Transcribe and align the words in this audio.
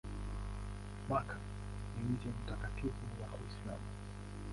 Makka 1.09 1.35
ni 1.97 2.03
mji 2.03 2.27
mtakatifu 2.29 3.05
wa 3.21 3.27
Uislamu. 3.39 3.83